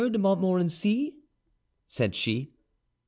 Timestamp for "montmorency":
0.17-1.13